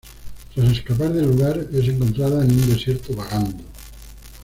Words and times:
Tras 0.55 0.71
escapar 0.71 1.13
del 1.13 1.29
lugar 1.29 1.67
es 1.71 1.87
encontrada 1.87 2.43
en 2.43 2.49
un 2.49 2.67
desierto 2.67 3.15
vagando. 3.15 3.63